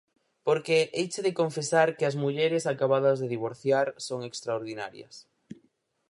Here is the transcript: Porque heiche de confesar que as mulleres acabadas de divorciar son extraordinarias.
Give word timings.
Porque 0.45 0.77
heiche 0.97 1.21
de 1.27 1.37
confesar 1.41 1.87
que 1.97 2.05
as 2.09 2.19
mulleres 2.23 2.63
acabadas 2.73 3.17
de 3.21 3.31
divorciar 3.35 3.87
son 4.07 4.19
extraordinarias. 4.29 5.15